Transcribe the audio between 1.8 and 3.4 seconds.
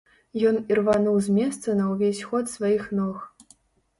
на ўвесь ход сваіх ног.